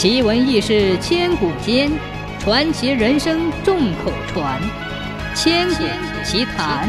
[0.00, 1.90] 奇闻异事千古间，
[2.38, 4.62] 传奇人生众口传。
[5.34, 5.74] 千古
[6.24, 6.88] 奇谈。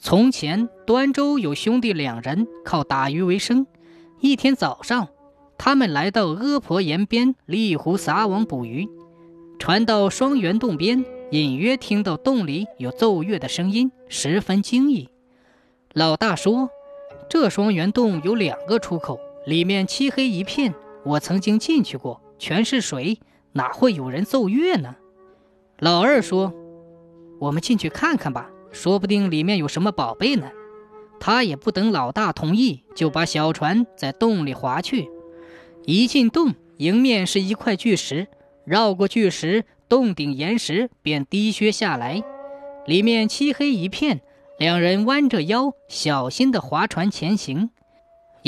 [0.00, 3.68] 从前，端州有兄弟两人靠打鱼为生。
[4.18, 5.06] 一天早上，
[5.56, 8.88] 他们来到阿婆岩边立湖撒网捕鱼，
[9.60, 15.08] 船到双元洞边，隐约听到洞里有奏乐的声音，十分惊异。
[15.92, 16.68] 老大说
[17.30, 20.74] ：“这双元洞有两个出口。”里面漆黑一片，
[21.06, 23.18] 我曾经进去过，全是水，
[23.52, 24.96] 哪会有人奏乐呢？
[25.78, 26.52] 老二说
[27.40, 30.50] ：“我们进去看看吧，说不定里面有什么宝贝呢。”
[31.18, 35.08] 他也不等老大同意，就把小船在洞里划去。
[35.86, 38.28] 一进洞，迎面是一块巨石，
[38.66, 42.22] 绕过巨石，洞顶岩石便低削下来，
[42.84, 44.20] 里面漆黑一片。
[44.58, 47.70] 两人弯着腰，小心地划船前行。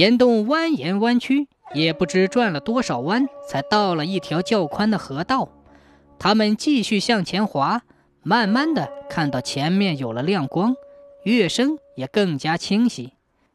[0.00, 5.51] 岩洞蜿蜒弯曲，也不知转了多少弯，才到了一条较宽的河道。
[6.18, 7.82] 他们继续向前滑，
[8.23, 10.74] 慢慢的看到前面有了亮光，
[11.23, 13.12] 乐声也更加清晰。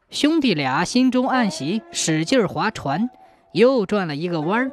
[0.08, 3.10] 兄弟俩心中暗喜，使劲划船，
[3.52, 4.70] 又转了一个弯儿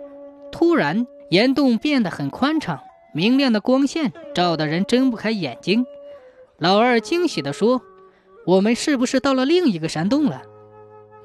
[0.51, 2.81] 突然，岩洞变得很宽敞，
[3.15, 5.87] 明亮的光线照得人睁不开眼睛。
[6.59, 7.81] 老二惊喜地说
[8.45, 10.43] ：“我们是不是到了另一个山洞了？”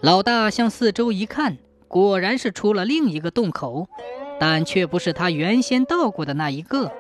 [0.00, 3.88] 老大向四周一看，果然是出了另一个洞口，
[4.38, 6.92] 但却不是他原先到过的那一个。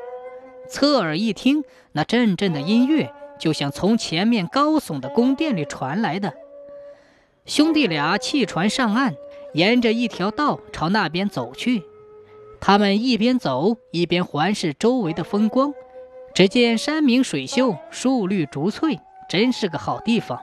[0.68, 6.34] 侧耳一听，那阵阵的音乐就像从前面高耸的宫殿里传来的。
[7.46, 9.14] 兄弟俩弃船上岸，
[9.54, 11.84] 沿着一条道朝那边走去。
[12.60, 15.72] 他们一边走一边环视周围的风光，
[16.34, 20.40] 只见山明水秀，树绿竹翠，真是个好地方。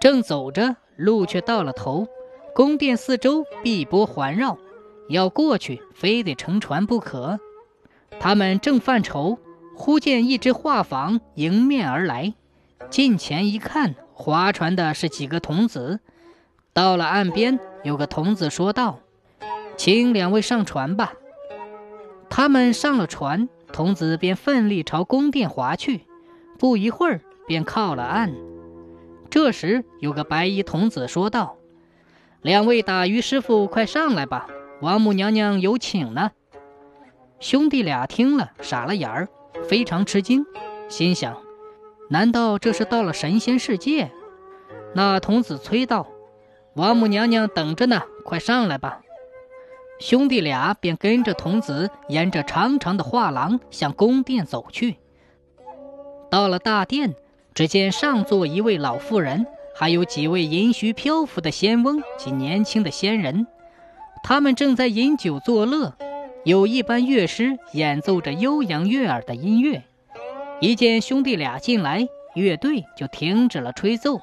[0.00, 0.76] 正走着。
[0.96, 2.06] 路却到了头，
[2.54, 4.58] 宫殿四周碧波环绕，
[5.08, 7.38] 要过去非得乘船不可。
[8.20, 9.38] 他们正犯愁，
[9.74, 12.34] 忽见一只画舫迎面而来。
[12.90, 16.00] 近前一看，划船的是几个童子。
[16.72, 19.00] 到了岸边，有个童子说道
[19.76, 21.14] ：“请两位上船吧。”
[22.28, 26.02] 他们上了船，童子便奋力朝宫殿划去，
[26.58, 28.32] 不一会儿便靠了岸。
[29.32, 31.56] 这时，有个白衣童子说道
[32.42, 34.46] ：“两位打鱼师傅，快上来吧，
[34.82, 36.32] 王母娘娘有请呢。”
[37.40, 39.30] 兄弟俩听了，傻了眼儿，
[39.66, 40.44] 非常吃惊，
[40.90, 41.38] 心想
[42.10, 44.10] ：“难道这是到了神仙世界？”
[44.94, 46.06] 那童子催道
[46.76, 49.00] ：“王母娘娘等着呢，快上来吧。”
[49.98, 54.98] 兄弟俩便跟着童子，沿着长长的画廊向宫殿走去。
[56.30, 57.14] 到了大殿。
[57.54, 63.46] 只见上座一位老妇人，还有几位银须漂浮的仙翁及年轻的仙人，
[64.22, 65.94] 他们正在饮酒作乐。
[66.44, 69.82] 有一班乐师演奏着悠扬悦耳的音乐。
[70.60, 74.20] 一见兄弟俩进来，乐队就停止了吹奏。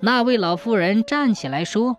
[0.00, 1.96] 那位老妇人站起来说：“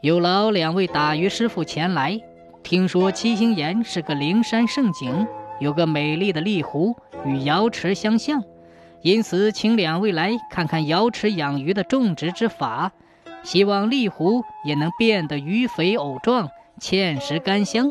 [0.00, 2.20] 有劳两位打鱼师傅前来。
[2.62, 5.26] 听说七星岩是个灵山胜景，
[5.60, 6.96] 有个美丽的丽湖
[7.26, 8.42] 与瑶池相像。”
[9.04, 12.90] 因此，请两位来看看瑶池养鱼的种植之法，
[13.42, 16.48] 希望丽湖也能变得鱼肥藕壮、
[16.80, 17.90] 芡实甘香。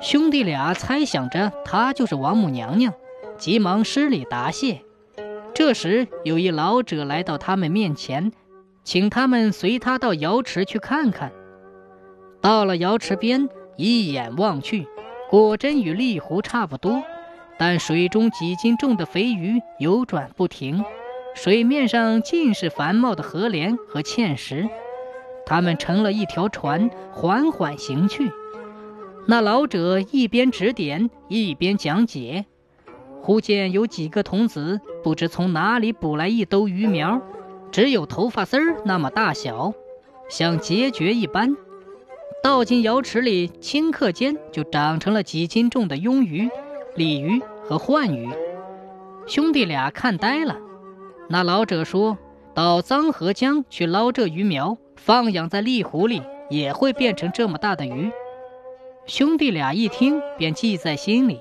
[0.00, 2.94] 兄弟俩猜想着她就是王母娘娘，
[3.36, 4.80] 急忙施礼答谢。
[5.54, 8.32] 这时，有一老者来到他们面前，
[8.82, 11.30] 请他们随他到瑶池去看看。
[12.40, 14.88] 到了瑶池边，一眼望去，
[15.28, 17.02] 果真与丽湖差不多。
[17.56, 20.84] 但水中几斤重的肥鱼游转不停，
[21.34, 24.68] 水面上尽是繁茂的河莲和芡实。
[25.46, 28.30] 他们乘了一条船，缓缓行去。
[29.26, 32.44] 那老者一边指点，一边讲解。
[33.22, 37.22] 忽见有几个童子，不知从哪里捕来一兜鱼苗，
[37.70, 39.72] 只有头发丝儿那么大小，
[40.28, 41.56] 像孑孓一般，
[42.42, 46.50] 倒进瑶池里，顷刻间就长成了几斤重的鳙鱼。
[46.96, 48.28] 鲤鱼和鲩鱼，
[49.26, 50.56] 兄弟俩看呆了。
[51.28, 52.18] 那老者说
[52.54, 58.12] 到漳河江去捞这鱼苗，放养在立湖里，也会变成这么大的鱼。
[59.06, 61.40] 兄弟俩一听，便记在心里。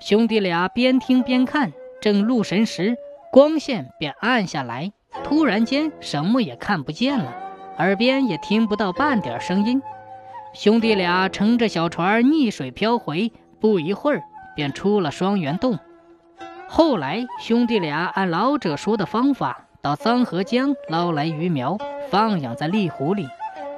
[0.00, 1.72] 兄弟俩边听边看，
[2.02, 2.94] 正入神时，
[3.32, 4.92] 光线便暗下来，
[5.22, 7.34] 突然间什么也看不见了，
[7.78, 9.80] 耳边也听不到半点声音。
[10.52, 14.22] 兄弟俩乘着小船逆水漂回，不一会儿。
[14.54, 15.78] 便出了双元洞。
[16.68, 21.78] 后来，兄弟俩按老者说的方法，到桑河江捞来鱼苗，
[22.10, 23.28] 放养在丽湖里。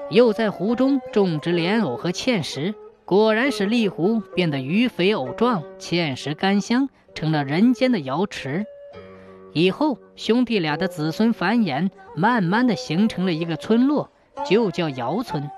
[0.09, 2.75] 又在湖中种植莲藕和芡实，
[3.05, 8.65] 果然使丽湖变得鱼肥藕壮，芡实甘香，成了人间的瑶池。
[9.53, 14.11] 以后兄弟俩的子孙繁衍，慢慢的形成了一个村落，
[14.49, 15.51] 就叫瑶村。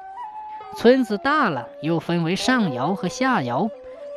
[0.76, 3.68] 村子大了，又分为上瑶和下瑶。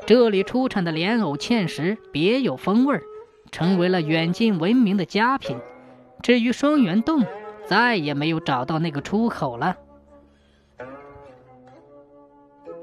[0.06, 3.04] 这里出产的莲藕、芡实别有风味儿，
[3.52, 5.58] 成为了远近闻名的佳品。
[6.22, 7.24] 至于双元洞，
[7.66, 9.78] 再也没有找到那个出口了。